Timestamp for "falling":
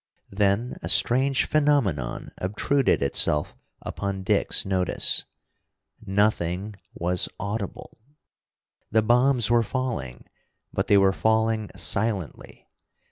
9.61-10.25, 11.13-11.69